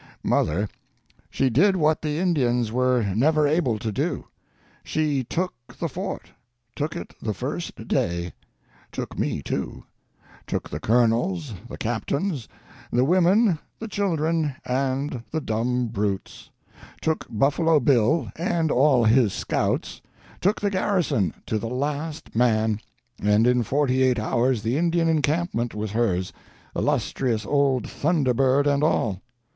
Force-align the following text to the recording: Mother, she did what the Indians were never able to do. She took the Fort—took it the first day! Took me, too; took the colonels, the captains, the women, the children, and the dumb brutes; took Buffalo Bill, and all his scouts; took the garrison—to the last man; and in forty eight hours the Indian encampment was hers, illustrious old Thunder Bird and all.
Mother, 0.23 0.67
she 1.29 1.51
did 1.51 1.75
what 1.75 2.01
the 2.01 2.17
Indians 2.17 2.71
were 2.71 3.03
never 3.13 3.47
able 3.47 3.77
to 3.77 3.91
do. 3.91 4.25
She 4.83 5.23
took 5.23 5.53
the 5.77 5.87
Fort—took 5.87 6.95
it 6.95 7.13
the 7.21 7.35
first 7.35 7.87
day! 7.87 8.33
Took 8.91 9.19
me, 9.19 9.43
too; 9.43 9.83
took 10.47 10.67
the 10.71 10.79
colonels, 10.79 11.53
the 11.69 11.77
captains, 11.77 12.47
the 12.91 13.03
women, 13.05 13.59
the 13.77 13.87
children, 13.87 14.55
and 14.65 15.23
the 15.29 15.39
dumb 15.39 15.85
brutes; 15.89 16.49
took 16.99 17.27
Buffalo 17.29 17.79
Bill, 17.79 18.31
and 18.35 18.71
all 18.71 19.03
his 19.05 19.33
scouts; 19.33 20.01
took 20.39 20.59
the 20.59 20.71
garrison—to 20.71 21.59
the 21.59 21.69
last 21.69 22.35
man; 22.35 22.79
and 23.21 23.45
in 23.45 23.61
forty 23.61 24.01
eight 24.01 24.17
hours 24.17 24.63
the 24.63 24.77
Indian 24.79 25.07
encampment 25.07 25.75
was 25.75 25.91
hers, 25.91 26.33
illustrious 26.75 27.45
old 27.45 27.87
Thunder 27.87 28.33
Bird 28.33 28.65
and 28.65 28.83
all. 28.83 29.21